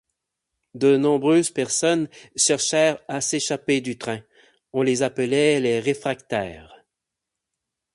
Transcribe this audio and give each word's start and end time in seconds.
De 0.73 0.97
nombreuses 0.97 1.51
personnes 1.51 2.09
cherchèrent 2.35 2.97
à 3.07 3.21
s’échapper 3.21 3.81
du 3.81 3.99
train, 3.99 4.23
on 4.73 4.81
les 4.81 5.03
appelait 5.03 5.59
les 5.59 5.79
réfractaires. 5.79 6.83